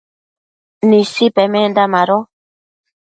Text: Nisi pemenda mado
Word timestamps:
Nisi 0.89 1.25
pemenda 1.35 1.83
mado 1.93 2.17